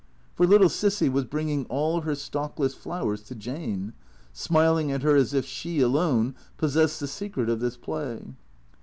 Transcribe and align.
For 0.33 0.47
little 0.47 0.67
Cissy 0.67 1.09
was 1.09 1.25
bringing 1.25 1.65
all 1.67 2.01
her 2.01 2.15
stalkless 2.15 2.73
flowers 2.73 3.21
to 3.25 3.35
Jane; 3.35 3.93
smiling 4.33 4.91
at 4.91 5.03
her 5.03 5.15
as 5.15 5.31
if 5.31 5.45
she 5.45 5.79
alone 5.79 6.33
possessed 6.57 6.99
the 6.99 7.07
secret 7.07 7.49
of 7.49 7.59
this 7.59 7.77
play. 7.77 8.23